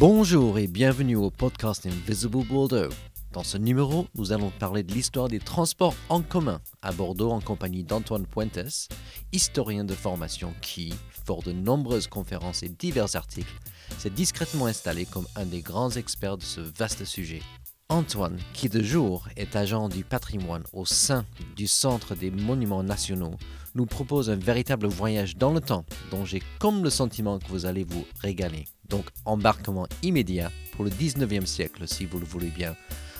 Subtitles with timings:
[0.00, 2.88] Bonjour et bienvenue au podcast Invisible Bordeaux.
[3.32, 7.40] Dans ce numéro, nous allons parler de l'histoire des transports en commun à Bordeaux en
[7.40, 8.88] compagnie d'Antoine Puentes,
[9.32, 10.92] historien de formation qui,
[11.24, 13.54] fort de nombreuses conférences et divers articles,
[13.96, 17.42] s'est discrètement installé comme un des grands experts de ce vaste sujet.
[17.88, 21.24] Antoine, qui de jour est agent du patrimoine au sein
[21.54, 23.36] du Centre des Monuments Nationaux,
[23.76, 27.64] nous propose un véritable voyage dans le temps dont j'ai comme le sentiment que vous
[27.64, 28.64] allez vous régaler.
[28.88, 32.76] Donc embarquement immédiat pour le 19e siècle si vous le voulez bien,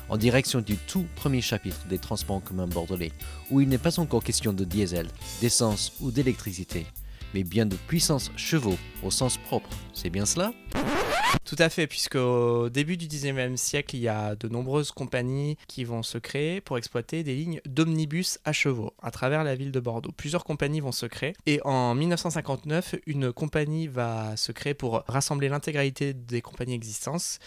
[0.09, 3.13] en direction du tout premier chapitre des transports en commun bordelais,
[3.51, 5.09] où il n'est pas encore question de diesel,
[5.41, 6.87] d'essence ou d'électricité,
[7.33, 9.71] mais bien de puissance chevaux au sens propre.
[9.93, 10.53] C'est bien cela?
[11.45, 15.57] Tout à fait, puisque au début du 19e siècle, il y a de nombreuses compagnies
[15.69, 19.73] qui vont se créer pour exploiter des lignes d'omnibus à chevaux à travers la ville
[19.73, 20.13] de Bordeaux.
[20.17, 25.49] Plusieurs compagnies vont se créer et en 1959, une compagnie va se créer pour rassembler
[25.49, 27.39] l'intégralité des compagnies existantes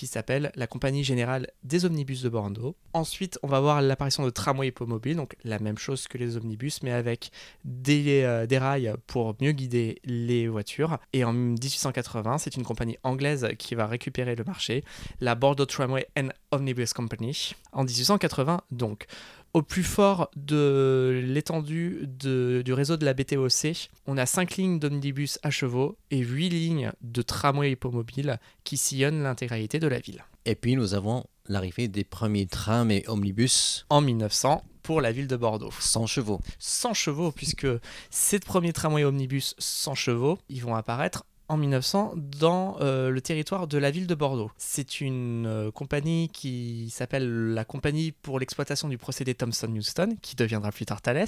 [0.00, 2.74] qui s'appelle la Compagnie Générale des Omnibus de Bordeaux.
[2.94, 6.82] Ensuite, on va voir l'apparition de tramways hippomobiles, donc la même chose que les omnibus,
[6.82, 7.30] mais avec
[7.66, 10.96] des, euh, des rails pour mieux guider les voitures.
[11.12, 14.84] Et en 1880, c'est une compagnie anglaise qui va récupérer le marché,
[15.20, 19.04] la Bordeaux Tramway and Omnibus Company, en 1880 donc.
[19.52, 25.40] Au plus fort de l'étendue du réseau de la BTOC, on a 5 lignes d'omnibus
[25.42, 30.24] à chevaux et 8 lignes de tramway hippomobiles qui sillonnent l'intégralité de la ville.
[30.44, 33.86] Et puis nous avons l'arrivée des premiers trams et omnibus.
[33.90, 35.72] En 1900, pour la ville de Bordeaux.
[35.80, 36.40] 100 chevaux.
[36.60, 37.66] 100 chevaux, puisque
[38.08, 43.66] ces premiers tramways omnibus 100 chevaux, ils vont apparaître en 1900 dans euh, le territoire
[43.66, 44.52] de la ville de Bordeaux.
[44.56, 50.70] C'est une euh, compagnie qui s'appelle la Compagnie pour l'exploitation du procédé Thomson-Houston, qui deviendra
[50.70, 51.26] plus tard Thales.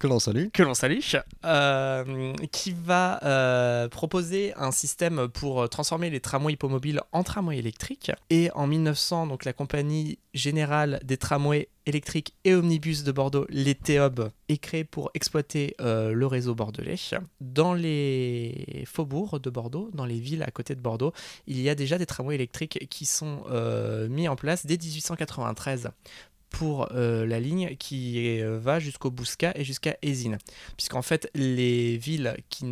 [0.00, 0.48] Que l'on salue.
[0.52, 0.98] Que l'on salue.
[1.44, 8.12] Euh, qui va proposer un système pour transformer les tramways hippomobiles en tramways électriques.
[8.30, 13.74] Et en 1900, donc la compagnie générale des tramways électriques et omnibus de Bordeaux, les
[13.74, 16.96] TEOB, est créée pour exploiter euh, le réseau bordelais.
[17.40, 21.12] Dans les faubourgs de Bordeaux, dans les villes à côté de Bordeaux,
[21.46, 25.90] il y a déjà des tramways électriques qui sont euh, mis en place dès 1893
[26.58, 30.38] pour euh, la ligne qui va jusqu'au Bouscat et jusqu'à Ésine.
[30.76, 32.64] Puisqu'en fait, les villes qui,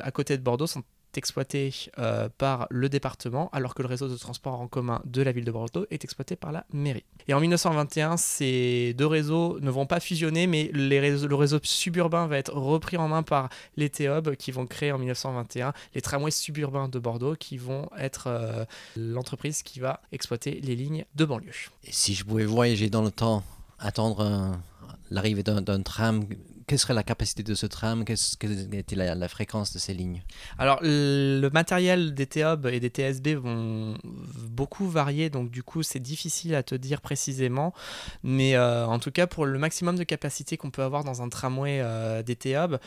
[0.00, 0.82] à côté de Bordeaux sont
[1.18, 5.32] exploité euh, par le département, alors que le réseau de transport en commun de la
[5.32, 7.04] ville de Bordeaux est exploité par la mairie.
[7.26, 12.38] Et en 1921, ces deux réseaux ne vont pas fusionner, mais le réseau suburbain va
[12.38, 16.88] être repris en main par les TEOB qui vont créer en 1921 les tramways suburbains
[16.88, 18.64] de Bordeaux qui vont être euh,
[18.96, 21.52] l'entreprise qui va exploiter les lignes de banlieue.
[21.84, 23.42] Et si je pouvais voyager dans le temps,
[23.78, 24.58] attendre
[25.10, 26.24] l'arrivée d'un tram
[26.68, 28.04] quelle serait la capacité de ce tram?
[28.04, 30.22] Quelle était la, fréquence de ces lignes?
[30.58, 33.94] Alors, le matériel des TOB et des TSB vont
[34.50, 37.72] beaucoup varier, donc du coup, c'est difficile à te dire précisément.
[38.22, 41.30] Mais euh, en tout cas, pour le maximum de capacité qu'on peut avoir dans un
[41.30, 42.78] tramway euh, des TOB,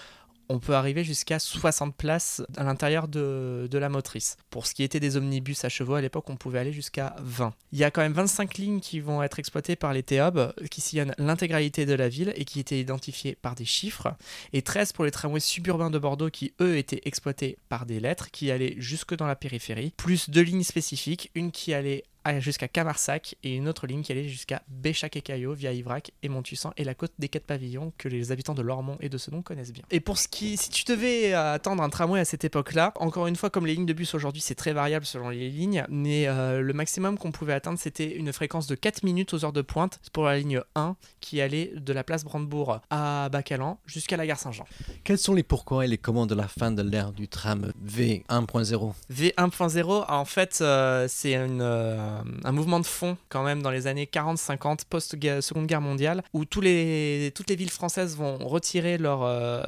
[0.51, 4.35] on peut arriver jusqu'à 60 places à l'intérieur de, la motrice.
[4.49, 7.53] Pour ce qui était des omnibus à chevaux, à l'époque, on pouvait aller jusqu'à 20.
[7.71, 10.81] Il y a quand même 25 lignes qui vont être exploitées par les TEOB, qui
[10.81, 14.13] sillonnent l'intégralité de la ville et qui étaient identifiées par des chiffres,
[14.51, 18.29] et 13 pour les tramways suburbains de Bordeaux qui, eux, étaient exploités par des lettres
[18.29, 22.03] qui allaient jusque dans la périphérie, plus deux lignes spécifiques, une qui allait
[22.39, 26.29] jusqu'à Camarsac et une autre ligne qui allait jusqu'à Béchac et Caillot via Ivrac et
[26.29, 29.41] Montussan et la côte des quatre pavillons que les habitants de Lormont et de Senon
[29.41, 29.83] connaissent bien.
[29.91, 33.35] Et pour ce qui, si tu devais attendre un tramway à cette époque-là, encore une
[33.35, 36.61] fois, comme les lignes de bus aujourd'hui, c'est très variable selon les lignes, mais euh,
[36.61, 39.99] le maximum qu'on pouvait atteindre, c'était une fréquence de 4 minutes aux heures de pointe
[40.13, 44.39] pour la ligne 1 qui allait de la place Brandebourg à Bacalan jusqu'à la gare
[44.39, 44.65] Saint-Jean.
[45.03, 48.93] Quels sont les pourquoi et les comment de la fin de l'ère du tram V1.0
[49.11, 52.10] V1.0, en fait, euh, c'est une euh,
[52.43, 56.61] un mouvement de fond quand même dans les années 40-50 post-seconde guerre mondiale où tous
[56.61, 59.63] les, toutes les villes françaises vont retirer leur, euh,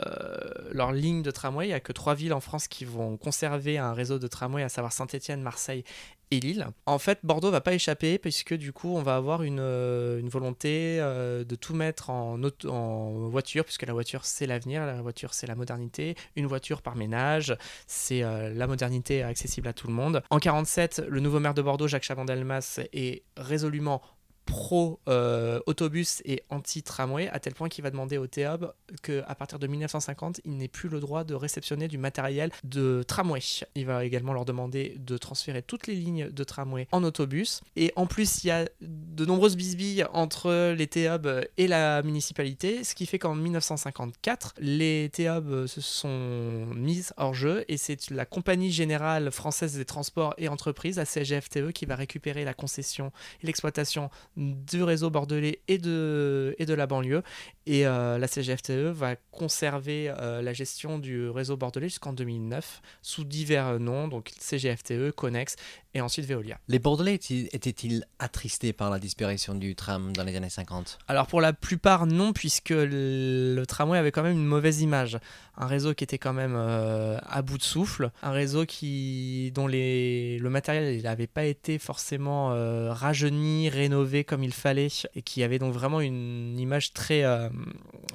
[0.72, 1.66] leur ligne de tramway.
[1.66, 4.64] Il n'y a que trois villes en France qui vont conserver un réseau de tramway,
[4.64, 5.84] à savoir Saint-Étienne, Marseille
[6.32, 6.68] et Lille.
[6.86, 10.30] En fait, Bordeaux va pas échapper puisque du coup, on va avoir une, euh, une
[10.30, 15.34] volonté euh, de tout mettre en, en voiture, puisque la voiture c'est l'avenir, la voiture
[15.34, 16.16] c'est la modernité.
[16.36, 17.56] Une voiture par ménage,
[17.88, 20.24] c'est euh, la modernité accessible à tout le monde.
[20.30, 22.04] En 47, le nouveau maire de Bordeaux, Jacques
[22.34, 24.02] Chaban-Delmas, est résolument
[24.46, 30.42] pro-autobus et anti-tramway, à tel point qu'il va demander au TEOB qu'à partir de 1950,
[30.46, 33.40] il n'ait plus le droit de réceptionner du matériel de tramway.
[33.76, 37.62] Il va également leur demander de transférer toutes les lignes de tramway en autobus.
[37.76, 42.84] Et en plus, il y a de nombreuses bisbilles entre les TEOB et la municipalité,
[42.84, 48.26] ce qui fait qu'en 1954, les TEOB se sont mises hors jeu et c'est la
[48.26, 53.12] Compagnie Générale Française des Transports et Entreprises, la CGFTE, qui va récupérer la concession
[53.42, 57.24] et l'exploitation du réseau bordelais et de, et de la banlieue.
[57.66, 63.24] Et euh, la CGFTE va conserver euh, la gestion du réseau bordelais jusqu'en 2009 sous
[63.24, 65.56] divers noms, donc CGFTE, Connex
[65.94, 66.60] et ensuite Veolia.
[66.68, 71.40] Les Bordelais étaient-ils attristés par la disparition du tram dans les années 50 Alors pour
[71.40, 75.20] la plupart non, puisque le, tramway avait quand même une mauvaise image.
[75.58, 79.68] Un réseau qui était quand même euh, à bout de souffle, un réseau qui, dont
[79.68, 82.50] les, le matériel n'avait pas été forcément
[82.92, 87.24] rajeuni, rénové comme il fallait, et qui avait donc vraiment une image très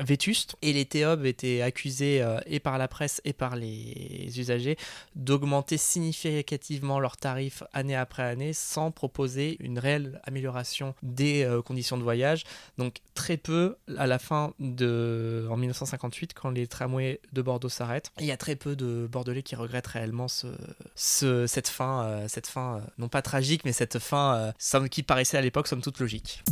[0.02, 0.56] vétuste.
[0.62, 4.76] Et les TEOB étaient accusés euh, et par la presse et par les usagers
[5.16, 11.98] d'augmenter significativement leurs tarifs année après année sans proposer une réelle amélioration des euh, conditions
[11.98, 12.44] de voyage.
[12.78, 18.10] Donc très peu à la fin de en 1958 quand les tramways de Bordeaux s'arrêtent.
[18.18, 20.46] Il y a très peu de Bordelais qui regrettent réellement ce,
[20.94, 24.52] ce cette fin, euh, cette fin non pas tragique mais cette fin
[24.90, 26.42] qui paraissait à l'époque somme toute logique.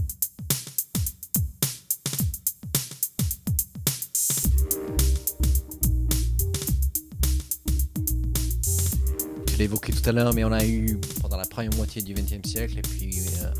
[9.56, 12.12] je l'ai évoqué tout à l'heure, mais on a eu pendant la première moitié du
[12.12, 13.50] XXe siècle et puis euh,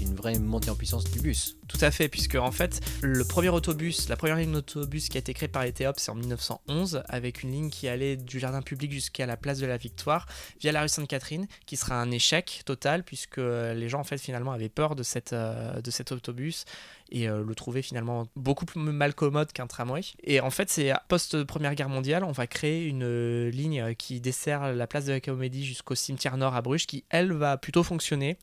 [0.00, 1.56] une vraie montée en puissance du bus.
[1.68, 5.20] Tout à fait, puisque en fait, le premier autobus, la première ligne d'autobus qui a
[5.20, 8.92] été créée par les c'est en 1911, avec une ligne qui allait du jardin public
[8.92, 10.26] jusqu'à la place de la Victoire,
[10.60, 14.52] via la rue Sainte-Catherine, qui sera un échec total, puisque les gens, en fait, finalement,
[14.52, 16.64] avaient peur de, cette, euh, de cet autobus
[17.12, 20.02] et euh, le trouvaient finalement beaucoup plus mal commode qu'un tramway.
[20.22, 24.72] Et en fait, c'est post-première guerre mondiale, on va créer une euh, ligne qui dessert
[24.72, 28.36] la place de la Comédie jusqu'au cimetière nord à Bruges, qui, elle, va plutôt fonctionner.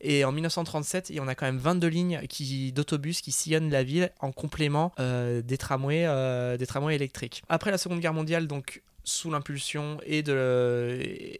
[0.00, 2.20] Et en 1930, 37 et on a quand même 22 lignes
[2.72, 7.42] d'autobus qui sillonnent la ville en complément euh, euh, des tramways électriques.
[7.48, 10.98] Après la Seconde Guerre mondiale, donc sous l'impulsion et de,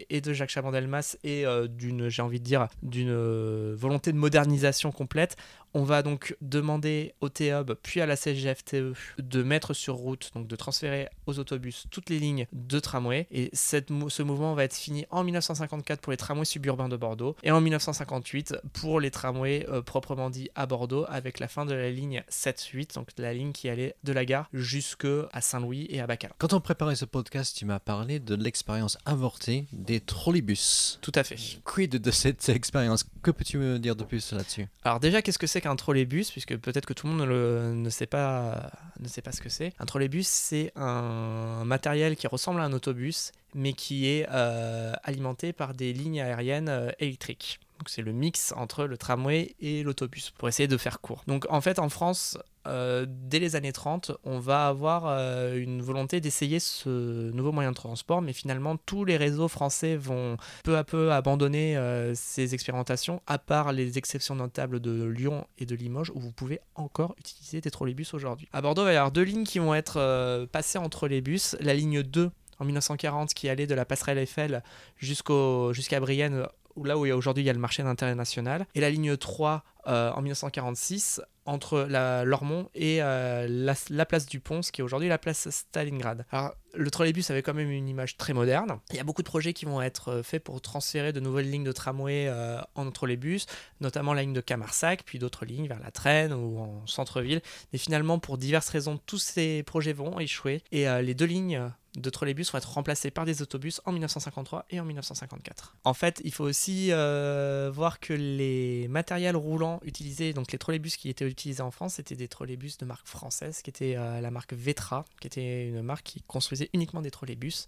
[0.09, 5.37] et de Jacques Chaban-Delmas et d'une, j'ai envie de dire, d'une volonté de modernisation complète,
[5.75, 10.47] on va donc demander au TEOB puis à la CGFTE de mettre sur route, donc
[10.47, 13.27] de transférer aux autobus toutes les lignes de tramway.
[13.31, 17.37] Et cette, ce mouvement va être fini en 1954 pour les tramways suburbains de Bordeaux
[17.43, 21.75] et en 1958 pour les tramways euh, proprement dit à Bordeaux avec la fin de
[21.75, 26.01] la ligne 7-8, donc la ligne qui allait de la gare jusque à Saint-Louis et
[26.01, 26.33] à Bacal.
[26.39, 30.99] Quand on préparait ce podcast, tu m'as parlé de l'expérience avortée des trolleybus.
[31.01, 31.37] Tout à fait.
[31.65, 33.05] Quid de cette expérience?
[33.23, 34.67] Que peux-tu me dire de plus là-dessus?
[34.85, 37.91] Alors déjà, qu'est-ce que c'est qu'un trolleybus, puisque peut-être que tout le monde ne, ne,
[37.91, 39.73] sait pas, ne sait pas ce que c'est.
[39.79, 45.53] Un trolleybus, c'est un matériel qui ressemble à un autobus, mais qui est euh, alimenté
[45.53, 47.61] par des lignes aériennes euh, électriques.
[47.79, 51.25] Donc c'est le mix entre le tramway et l'autobus, pour essayer de faire court.
[51.27, 52.37] Donc en fait, en France,
[52.67, 57.71] euh, dès les années 30, on va avoir euh, une volonté d'essayer ce nouveau moyen
[57.71, 62.55] de transport, mais finalement tous les réseaux français vont peu à peu abandonner euh, ces
[62.55, 67.15] expérimentations, à part les exceptions notables de Lyon et de Limoges, où vous pouvez encore
[67.19, 68.49] utiliser des trolleybus aujourd'hui.
[68.53, 71.57] À Bordeaux, il y avoir deux lignes qui vont être passées entre les bus.
[71.61, 74.63] La ligne 2 en 1940 qui allait de la passerelle Eiffel
[74.99, 76.47] jusqu'à Brienne
[76.85, 80.11] là où aujourd'hui il y a le marché d'intérêt national, et la ligne 3 euh,
[80.13, 85.09] en 1946 entre la Lormont et euh, la, place du Pont, ce qui est aujourd'hui
[85.09, 86.27] la place Stalingrad.
[86.31, 88.79] Alors, le trolleybus avait quand même une image très moderne.
[88.91, 91.51] Il y a beaucoup de projets qui vont être euh, faits pour transférer de nouvelles
[91.51, 92.31] lignes de tramway
[92.75, 93.47] en trolleybus,
[93.81, 97.41] notamment la ligne de Camarsac, puis d'autres lignes vers la Traîne ou en centre-ville.
[97.73, 102.11] Mais finalement, pour diverses raisons, tous ces projets vont échouer et les deux lignes de
[102.11, 105.77] trolleybus vont être remplacés par des autobus en 1953 et en 1954.
[105.85, 110.97] En fait, il faut aussi euh, voir que les matériels roulants utilisés, donc les trolleybus
[110.97, 114.31] qui étaient utilisés en France, c'était des trolleybus de marque française, qui était euh, la
[114.31, 117.67] marque Vetra, qui était une marque qui construisait uniquement des trolleybus.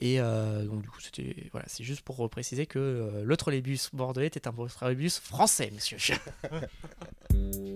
[0.00, 4.26] Et euh, donc du coup, c'était voilà, c'est juste pour préciser que le trolleybus bordelais
[4.26, 5.96] était un trolleybus français, monsieur.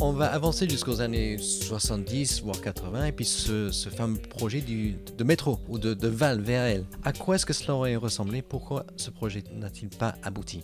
[0.00, 5.24] on va avancer jusqu'aux années 70, voire 80, et puis ce, fameux projet du, de
[5.24, 6.84] métro ou de, de VAL, VAL.
[7.04, 8.42] À quoi est-ce que cela aurait ressemblé?
[8.42, 10.62] Pourquoi ce projet n'a-t-il pas abouti?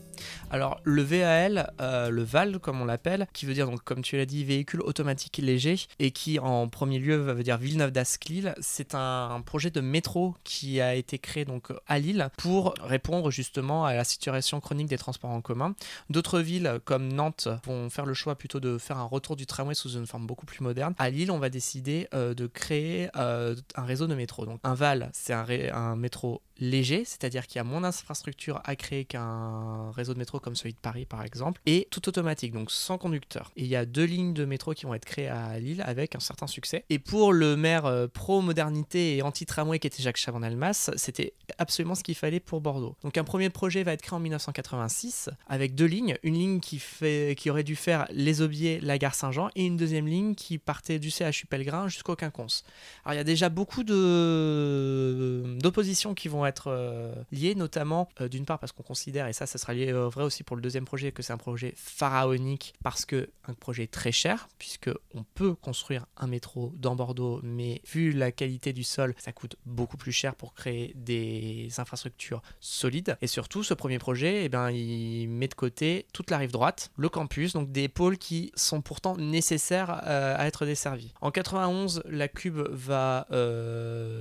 [0.50, 4.16] Alors, le VAL, euh, le VAL, comme on l'appelle, qui veut dire, donc, comme tu
[4.16, 9.42] l'as dit, véhicule automatique léger, et qui, en premier lieu, veut dire Villeneuve-d'Asclil, c'est un,
[9.44, 14.04] projet de métro qui a été créé donc à Lille pour répondre justement à la
[14.04, 15.74] situation chronique des transports en commun.
[16.08, 19.75] D'autres villes, comme Nantes, vont faire le choix plutôt de faire un retour du tramway
[19.75, 20.95] sous une forme beaucoup plus moderne.
[20.99, 24.45] À Lille, on va décider euh, de créer euh, un réseau de métro.
[24.45, 28.76] Donc un VAL, c'est un, un métro léger, c'est-à-dire qu'il y a moins d'infrastructures à
[28.76, 32.70] créer qu'un réseau de métro comme celui de Paris par exemple, et tout automatique, donc
[32.70, 33.52] sans conducteur.
[33.56, 36.14] Et il y a deux lignes de métro qui vont être créées à Lille avec
[36.14, 36.84] un certain succès.
[36.90, 42.02] Et pour le maire euh, pro-modernité et anti-tramway qui était Jacques Chaban-Delmas, c'était absolument ce
[42.02, 42.96] qu'il fallait pour Bordeaux.
[43.02, 46.78] Donc un premier projet va être créé en 1986 avec deux lignes, une ligne qui,
[46.78, 50.58] fait, qui aurait dû faire les Aubiers, la gare Saint-Jean, et une deuxième ligne qui
[50.58, 52.64] partait du CHU Pellegrin jusqu'au Quinconce.
[53.04, 58.44] Alors il y a déjà beaucoup d'oppositions qui vont être euh, liés, notamment euh, d'une
[58.44, 60.84] part parce qu'on considère, et ça, ça sera lié euh, vrai aussi pour le deuxième
[60.84, 65.54] projet, que c'est un projet pharaonique parce que un projet très cher, puisque on peut
[65.54, 70.12] construire un métro dans Bordeaux, mais vu la qualité du sol, ça coûte beaucoup plus
[70.12, 73.16] cher pour créer des infrastructures solides.
[73.20, 76.52] Et surtout, ce premier projet, et eh ben, il met de côté toute la rive
[76.52, 81.12] droite, le campus, donc des pôles qui sont pourtant nécessaires à être desservis.
[81.20, 83.26] En 91, la Cube va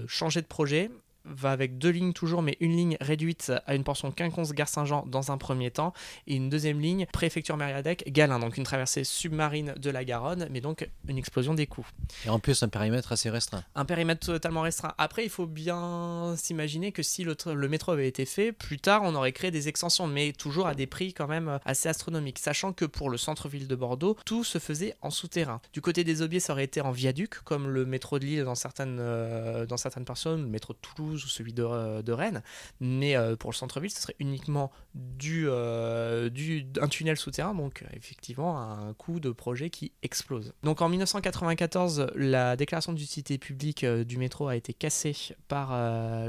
[0.07, 0.89] changer de projet
[1.25, 5.31] va avec deux lignes toujours, mais une ligne réduite à une portion Quinconce-Gare Saint-Jean dans
[5.31, 5.93] un premier temps,
[6.27, 10.61] et une deuxième ligne préfecture Mériadec, Galin, donc une traversée submarine de la Garonne, mais
[10.61, 11.87] donc une explosion des coûts.
[12.25, 13.63] Et en plus un périmètre assez restreint.
[13.75, 14.93] Un périmètre totalement restreint.
[14.97, 19.01] Après, il faut bien s'imaginer que si le, le, métro avait été fait, plus tard
[19.03, 22.73] on aurait créé des extensions, mais toujours à des prix quand même assez astronomiques, sachant
[22.73, 25.61] que pour le centre-ville de Bordeaux, tout se faisait en souterrain.
[25.73, 28.55] Du côté des Aubiers, ça aurait été en viaduc, comme le métro de Lille dans
[28.55, 32.43] certaines, euh, dans certaines personnes, le métro de Toulouse ou celui de, euh, Rennes.
[32.79, 37.83] Mais euh, pour le centre-ville, ce serait uniquement du, euh, du, un tunnel souterrain, donc
[37.93, 40.53] effectivement un coût de projet qui explose.
[40.63, 45.15] Donc en 1994, la déclaration d'utilité publique du métro a été cassée
[45.47, 45.71] par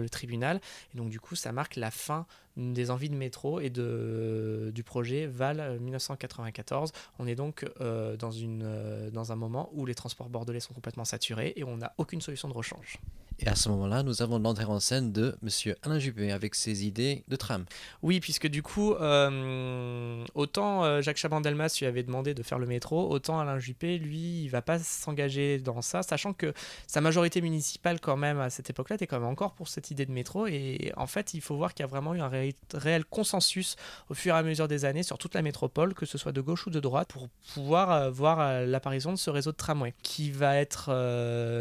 [0.01, 0.61] le tribunal,
[0.95, 2.27] et donc du coup ça marque la fin
[2.57, 6.93] des envies de métro et de, du projet VAL 1994.
[7.19, 11.53] On est donc dans, une, dans un moment où les transports bordelais sont complètement saturés
[11.57, 13.01] et on n'a aucune solution de rechange.
[13.41, 15.75] Et à ce moment-là, nous avons l'entrée en scène de M.
[15.83, 17.65] Alain Juppé avec ses idées de tram.
[18.03, 22.67] Oui, puisque du coup, euh, autant euh, Jacques Chaban-Delmas lui avait demandé de faire le
[22.67, 26.55] métro, autant Alain Juppé, lui, il va pas s'engager dans ça, sachant que
[26.87, 30.07] sa majorité municipale, quand même, à cette époque-là, était quand même encore pour cette idée
[30.07, 30.47] de métro.
[30.47, 32.31] Et en fait, il faut voir qu'il y a vraiment eu un
[32.73, 33.75] réel consensus
[34.11, 36.41] au fur et à mesure des années sur toute la métropole, que ce soit de
[36.41, 40.31] gauche ou de droite, pour pouvoir euh, voir l'apparition de ce réseau de tramway, qui
[40.31, 40.91] va être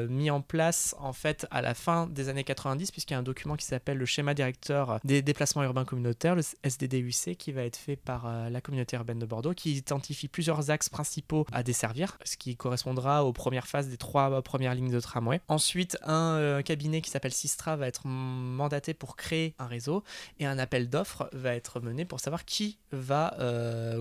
[0.07, 3.23] mis en place, en fait, à la fin des années 90, puisqu'il y a un
[3.23, 7.77] document qui s'appelle le schéma directeur des déplacements urbains communautaires, le SDDUC, qui va être
[7.77, 12.17] fait par euh, la communauté urbaine de Bordeaux, qui identifie plusieurs axes principaux à desservir,
[12.25, 15.41] ce qui correspondra aux premières phases des trois euh, premières lignes de tramway.
[15.47, 20.03] Ensuite, un euh, cabinet qui s'appelle Sistra va être mandaté pour créer un réseau
[20.39, 23.35] et un appel d'offres va être mené pour savoir qui va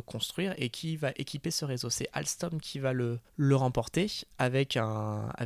[0.07, 1.91] construire et qui va équiper ce réseau.
[1.91, 3.21] C'est Alstom qui va le,
[3.53, 4.79] remporter avec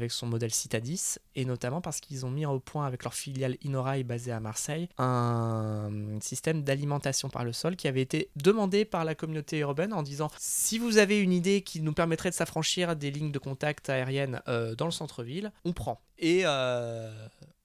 [0.09, 4.05] son modèle Citadis et notamment parce qu'ils ont mis au point avec leur filiale Inorail
[4.05, 9.15] basée à Marseille un système d'alimentation par le sol qui avait été demandé par la
[9.15, 13.11] communauté urbaine en disant si vous avez une idée qui nous permettrait de s'affranchir des
[13.11, 16.01] lignes de contact aériennes euh, dans le centre-ville, on prend.
[16.19, 17.11] Et euh,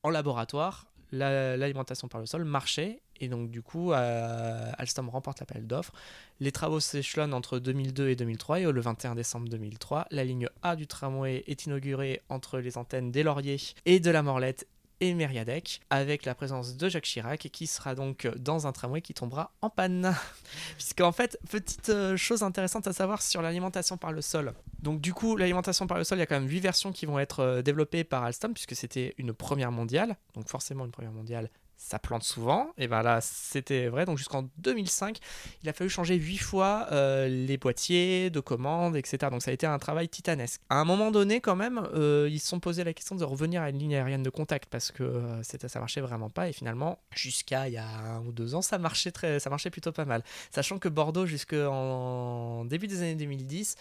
[0.04, 5.66] en laboratoire, l'alimentation par le sol marchait et donc du coup euh, Alstom remporte l'appel
[5.66, 5.94] d'offres.
[6.40, 10.76] Les travaux s'échelonnent entre 2002 et 2003 et le 21 décembre 2003, la ligne A
[10.76, 14.68] du tramway est inaugurée entre les antennes des Lauriers et de la Morlette
[15.02, 19.16] et Mériadec, avec la présence de Jacques Chirac, qui sera donc dans un tramway qui
[19.16, 20.16] tombera en panne.
[20.78, 24.54] Puisqu'en fait, petite euh, chose intéressante à savoir sur l'alimentation par le sol.
[24.80, 27.08] Donc du coup, l'alimentation par le sol, il y a quand même 8 versions qui
[27.08, 30.16] vont être euh, développées par Alstom, puisque c'était une première mondiale.
[30.36, 31.50] Donc forcément, une première mondiale,
[31.82, 32.70] ça plante souvent.
[32.78, 34.06] Et ben là, c'était vrai.
[34.06, 35.18] Donc jusqu'en 2005,
[35.64, 39.18] il a fallu changer huit fois euh, les boîtiers de commandes, etc.
[39.32, 40.62] Donc ça a été un travail titanesque.
[40.70, 43.64] À un moment donné, quand même, euh, ils se sont posé la question de revenir
[43.64, 46.48] à une ligne aérienne de contact parce que euh, ça marchait vraiment pas.
[46.48, 49.72] Et finalement, jusqu'à il y a un ou deux ans, ça marchait, très, ça marchait
[49.72, 50.24] plutôt pas mal.
[50.52, 53.76] Sachant que Bordeaux, jusqu'en début des années 2010,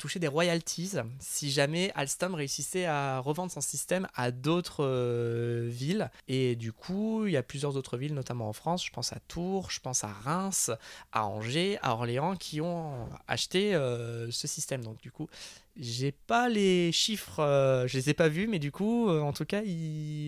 [0.00, 6.10] toucher des royalties si jamais Alstom réussissait à revendre son système à d'autres euh, villes.
[6.26, 8.84] Et du coup, il y a plusieurs autres villes, notamment en France.
[8.84, 10.70] Je pense à Tours, je pense à Reims,
[11.12, 14.82] à Angers, à Orléans, qui ont acheté euh, ce système.
[14.82, 15.28] Donc du coup,
[15.76, 19.44] j'ai pas les chiffres, euh, je les ai pas vus, mais du coup, en tout
[19.44, 19.60] cas,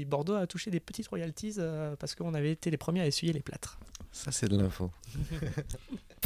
[0.06, 1.56] Bordeaux a touché des petites royalties
[1.98, 3.78] parce qu'on avait été les premiers à essuyer les plâtres.
[4.12, 4.90] Ça, c'est de l'info.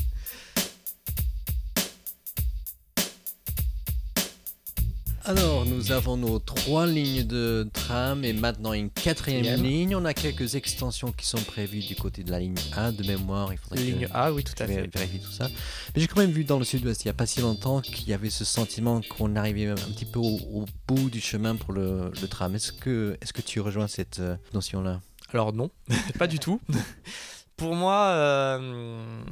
[5.28, 9.96] Alors, nous avons nos trois lignes de tram et maintenant une quatrième ligne.
[9.96, 13.52] On a quelques extensions qui sont prévues du côté de la ligne A de mémoire.
[13.52, 14.86] Il faudrait ligne A, oui, tout à fait.
[14.86, 15.48] Vérifier tout ça.
[15.48, 18.08] Mais j'ai quand même vu dans le sud-ouest, il n'y a pas si longtemps, qu'il
[18.08, 22.12] y avait ce sentiment qu'on arrivait un petit peu au, bout du chemin pour le,
[22.30, 22.54] tram.
[22.54, 25.00] Est-ce que, est que tu rejoins cette euh, notion-là?
[25.32, 25.72] Alors non,
[26.20, 26.60] pas du tout.
[27.56, 29.24] pour moi, euh,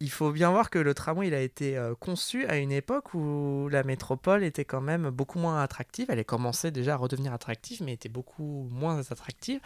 [0.00, 3.68] il faut bien voir que le tramway a été euh, conçu à une époque où
[3.70, 6.06] la métropole était quand même beaucoup moins attractive.
[6.08, 9.60] Elle commencé déjà à redevenir attractive, mais était beaucoup moins attractive.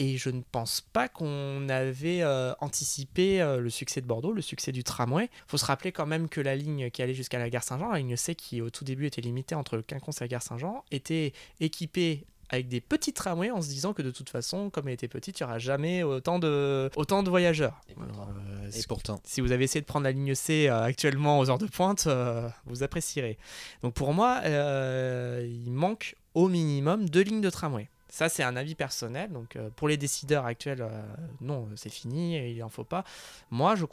[0.00, 4.42] Et je ne pense pas qu'on avait euh, anticipé euh, le succès de Bordeaux, le
[4.42, 5.24] succès du tramway.
[5.24, 7.90] Il faut se rappeler quand même que la ligne qui allait jusqu'à la gare Saint-Jean,
[7.92, 10.42] la ligne C qui au tout début était limitée entre le Quinconce et la gare
[10.42, 14.88] Saint-Jean, était équipée avec des petits tramways en se disant que de toute façon, comme
[14.88, 17.80] elle était petite, il n'y aura jamais autant de, autant de voyageurs.
[17.88, 21.50] Et, euh, pourtant, si vous avez essayé de prendre la ligne C euh, actuellement aux
[21.50, 23.38] heures de pointe, euh, vous apprécierez.
[23.82, 27.88] Donc pour moi, il manque au minimum deux lignes de tramway.
[28.10, 29.30] Ça, c'est un avis personnel.
[29.30, 31.02] Donc, euh, pour les décideurs actuels, euh,
[31.40, 33.04] non, c'est fini, il n'en faut pas.
[33.50, 33.84] Moi, je,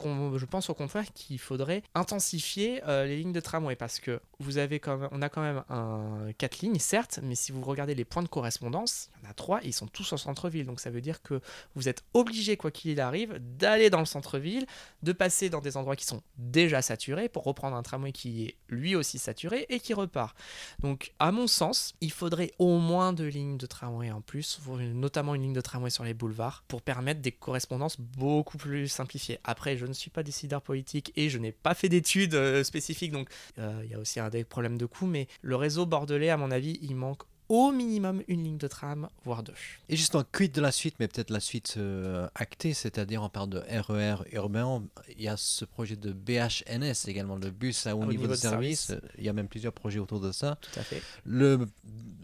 [0.44, 4.80] pense au contraire qu'il faudrait intensifier euh, les lignes de tramway parce que vous avez
[4.80, 8.06] quand même, on a quand même un, quatre lignes, certes, mais si vous regardez les
[8.06, 10.64] points de correspondance, il y en a trois et ils sont tous au centre-ville.
[10.64, 11.40] Donc, ça veut dire que
[11.74, 14.66] vous êtes obligé, quoi qu'il arrive, d'aller dans le centre-ville,
[15.02, 18.56] de passer dans des endroits qui sont déjà saturés pour reprendre un tramway qui est
[18.70, 20.34] lui aussi saturé et qui repart.
[20.78, 24.60] Donc, à mon sens, il faudrait au moins deux lignes de tramway en plus,
[24.94, 29.38] notamment une ligne de tramway sur les boulevards, pour permettre des correspondances beaucoup plus simplifiées.
[29.44, 33.12] Après, je ne suis pas décideur politique et je n'ai pas fait d'études euh, spécifiques,
[33.12, 36.30] donc euh, il y a aussi un des problèmes de coût, mais le réseau bordelais,
[36.30, 39.54] à mon avis, il manque au minimum une ligne de tram, voire deux.
[39.88, 43.50] Et justement, quid de la suite, mais peut-être la suite euh, actée, c'est-à-dire on parle
[43.50, 44.82] de RER e urbain,
[45.16, 48.92] il y a ce projet de BHNS également, le bus à haut, niveau, de, service.
[49.18, 50.58] il y a même plusieurs projets autour de ça.
[50.60, 51.02] Tout à fait.
[51.24, 51.66] Le,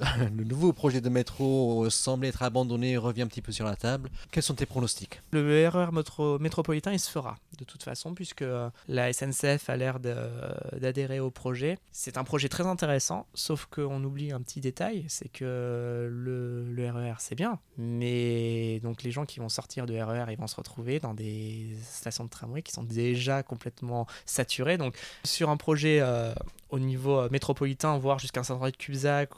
[0.36, 4.10] le nouveau projet de métro semble être abandonné, revient un petit peu sur la table.
[4.30, 5.20] Quels sont tes pronostics?
[5.30, 9.76] Le RER e métropolitain, il se fera de toute façon, puisque euh, la SNCF a
[9.76, 11.78] l'air d'adhérer au projet.
[11.92, 17.14] C'est un projet très intéressant, sauf qu'on oublie un petit détail, c'est que le, RER
[17.18, 21.00] c'est bien, mais donc les gens qui vont sortir de RER, ils vont se retrouver
[21.00, 24.78] dans des stations de tramway qui sont déjà complètement saturées.
[24.78, 26.32] Donc sur un projet euh,
[26.72, 29.30] au niveau euh, métropolitain, voire jusqu'à Saint-André-de-Cubzac,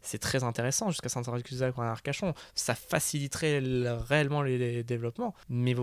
[0.00, 3.60] c'est très intéressant, jusqu'à Saint-André-de-Cubzac ou à Arcachon, ça faciliterait
[4.08, 5.74] réellement les, développements, mais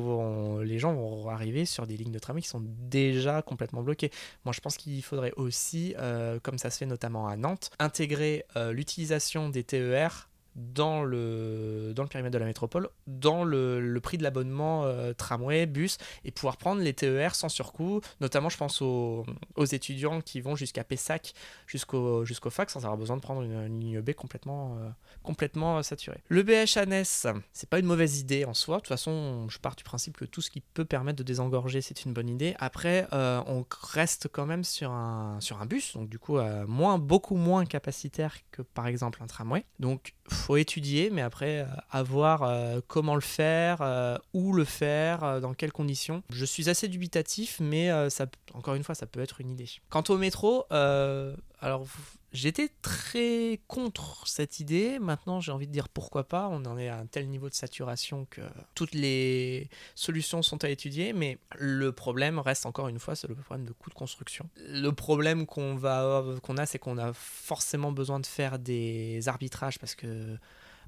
[0.63, 4.11] les gens vont arriver sur des lignes de tramway qui sont déjà complètement bloquées.
[4.45, 8.45] Moi je pense qu'il faudrait aussi, euh, comme ça se fait notamment à Nantes, intégrer
[8.71, 14.23] l'utilisation des TER dans le, dans le périmètre de la métropole, dans le, prix de
[14.23, 18.01] l'abonnement euh, tramway, bus, et pouvoir prendre les TER sans surcoût.
[18.21, 21.33] Notamment, je pense aux, aux étudiants qui vont jusqu'à Pessac,
[21.67, 24.89] jusqu'au jusqu'au fac, sans avoir besoin de prendre une, ligne B complètement, euh,
[25.23, 26.21] complètement euh, saturée.
[26.29, 28.77] Le BHNS, c'est pas une mauvaise idée en soi.
[28.77, 31.81] De toute façon, je pars du principe que tout ce qui peut permettre de désengorger,
[31.81, 32.55] c'est une bonne idée.
[32.59, 36.37] Après, on reste quand même sur un, sur un bus, donc du coup,
[36.67, 39.65] moins, beaucoup moins capacitaire que par exemple un tramway.
[39.79, 40.13] Donc,
[40.43, 45.39] faut étudier, mais après, euh, à voir euh, comment le faire, euh, où le faire,
[45.41, 46.21] dans quelles conditions.
[46.29, 49.69] Je suis assez dubitatif, mais ça, encore une fois, ça peut être une idée.
[49.89, 51.85] Quant au métro, alors
[52.33, 54.99] j'étais très contre cette idée.
[54.99, 56.49] Maintenant, j'ai envie de dire pourquoi pas.
[56.49, 58.41] On en est à un tel niveau de saturation que
[58.75, 63.35] toutes les solutions sont à étudier, mais le problème reste encore une fois, c'est le
[63.35, 64.49] problème de coût de construction.
[64.57, 69.79] Le problème qu'on va qu'on a, c'est qu'on a forcément besoin de faire des arbitrages
[69.79, 70.37] parce que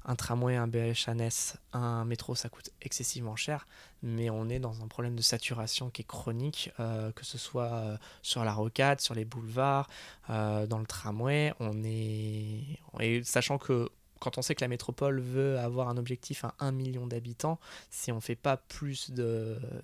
[0.06, 3.66] un tramway, un BHNS, un métro, ça coûte excessivement cher,
[4.02, 7.72] mais on est dans un problème de saturation qui est chronique, euh, que ce soit
[7.72, 9.88] euh, sur la rocade, sur les boulevards,
[10.30, 11.52] euh, dans le tramway.
[11.58, 16.44] On est, et sachant que quand on sait que la métropole veut avoir un objectif
[16.44, 17.58] à 1 million d'habitants,
[17.90, 19.10] si on ne fait pas plus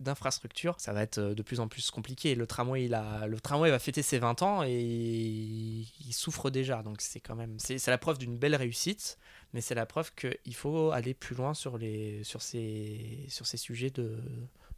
[0.01, 2.35] d'infrastructures, ça va être de plus en plus compliqué.
[2.35, 6.83] Le tramway, il a, le tramway va fêter ses 20 ans et il souffre déjà.
[6.83, 9.19] Donc c'est quand même, c'est la preuve d'une belle réussite
[9.53, 13.57] mais c'est la preuve qu'il faut aller plus loin sur, les, sur, ces, sur ces
[13.57, 14.19] sujets de,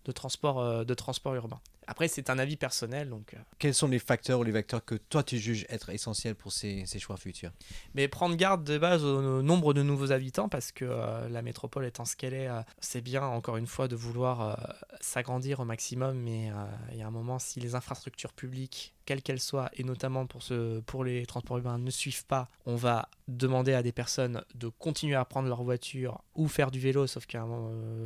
[0.04, 1.60] de, transport, euh, de transport urbain.
[1.86, 3.08] Après, c'est un avis personnel.
[3.08, 3.38] Donc, euh.
[3.58, 6.84] Quels sont les facteurs ou les vecteurs que toi tu juges être essentiels pour ces,
[6.86, 7.52] ces choix futurs?
[7.94, 11.84] Mais prendre garde de base au, nombre de nouveaux habitants, parce que euh, la métropole
[11.84, 16.18] étant ce qu'elle est, euh, c'est bien, encore une fois, de vouloir s'agrandir au maximum.
[16.18, 16.50] Mais
[16.92, 20.42] il y a un moment, si les infrastructures publiques, quelles qu'elles soient, et notamment pour,
[20.42, 24.68] ce, pour les transports urbains, ne suivent pas, on va demander à des personnes de
[24.68, 27.06] continuer à prendre leur voiture ou faire du vélo.
[27.06, 27.46] Sauf qu'à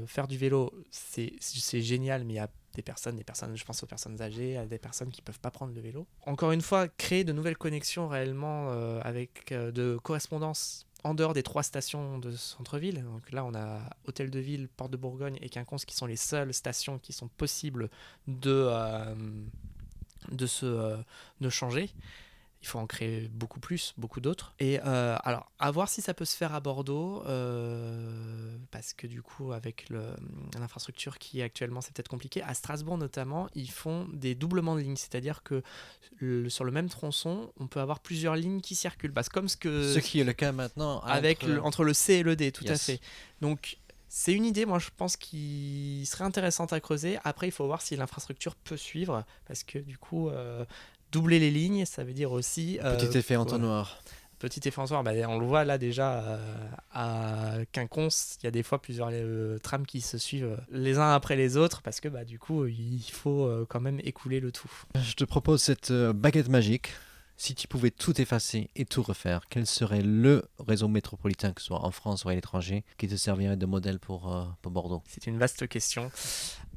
[0.06, 3.82] faire du vélo, c'est génial, mais il y a des personnes, des personnes, je pense
[3.82, 6.06] aux personnes âgées, à des personnes qui peuvent pas prendre le vélo.
[6.26, 11.32] Encore une fois, créer de nouvelles connexions réellement euh, avec euh, de correspondance en dehors
[11.32, 13.02] des trois stations de centre-ville.
[13.02, 16.14] Donc là, on a Hôtel de Ville, Porte de Bourgogne et Quinconce qui sont les
[16.14, 17.90] seules stations qui sont possibles
[18.28, 19.14] de, euh,
[20.30, 20.96] de, se,
[21.40, 21.90] de changer
[22.60, 24.54] il faut en créer beaucoup plus, beaucoup d'autres.
[24.58, 29.06] Et euh, alors, à voir si ça peut se faire à Bordeaux, euh, parce que
[29.06, 29.88] du coup, avec
[30.58, 32.42] l'infrastructure qui est actuellement, c'est peut-être compliqué.
[32.42, 35.62] À Strasbourg notamment, ils font des doublements de lignes, c'est-à-dire que
[36.48, 39.12] sur le même tronçon, on peut avoir plusieurs lignes qui circulent.
[39.12, 39.94] Parce comme ce que.
[39.94, 41.00] Ce qui est le cas maintenant.
[41.00, 43.00] Avec entre le, entre le C et le D, tout à fait.
[43.40, 47.18] Donc, c'est une idée, moi je pense, qui serait intéressante à creuser.
[47.24, 50.64] Après, il faut voir si l'infrastructure peut suivre, parce que du coup, euh,
[51.12, 52.78] doubler les lignes, ça veut dire aussi.
[52.82, 53.98] Euh, Petit effet entonnoir.
[54.38, 56.38] Petit effet entonnoir, bah, on le voit là déjà euh,
[56.92, 61.12] à Quinconce, il y a des fois plusieurs euh, trams qui se suivent les uns
[61.12, 64.70] après les autres parce que bah, du coup il faut quand même écouler le tout.
[64.94, 66.90] Je te propose cette baguette magique.
[67.40, 71.68] Si tu pouvais tout effacer et tout refaire, quel serait le réseau métropolitain, que ce
[71.68, 75.04] soit en France ou à l'étranger, qui te servirait de modèle pour, pour Bordeaux?
[75.06, 76.10] C'est une vaste question.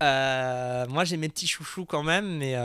[0.01, 2.55] Moi j'ai mes petits chouchous quand même, mais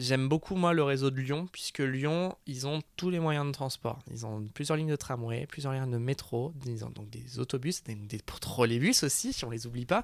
[0.00, 3.52] J'aime beaucoup moi le réseau de Lyon puisque Lyon ils ont tous les moyens de
[3.52, 3.98] transport.
[4.10, 7.82] Ils ont plusieurs lignes de tramway, plusieurs lignes de métro, ils ont donc des autobus,
[7.84, 10.02] des, trolleybus aussi si on les oublie pas.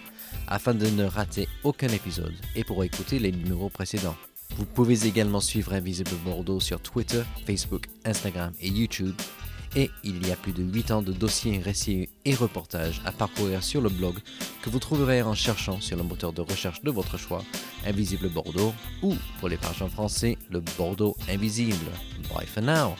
[0.48, 4.16] afin de ne rater aucun épisode et pour écouter les numéros précédents.
[4.56, 9.14] Vous pouvez également suivre Invisible Bordeaux sur Twitter, Facebook, Instagram et YouTube
[9.76, 13.62] et il y a plus de 8 ans de dossiers, récits et reportages à parcourir
[13.62, 14.14] sur le blog
[14.62, 17.42] que vous trouverez en cherchant sur le moteur de recherche de votre choix,
[17.86, 21.90] Invisible Bordeaux, ou pour les pages français, le Bordeaux Invisible.
[22.34, 22.94] Bye for now!